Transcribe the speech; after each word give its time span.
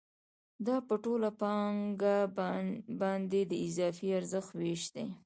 دا 0.65 0.75
په 0.87 0.95
ټوله 1.03 1.29
پانګه 1.41 2.17
باندې 3.01 3.41
د 3.51 3.53
اضافي 3.67 4.07
ارزښت 4.19 4.51
وېش 4.59 4.83
دی 4.95 5.07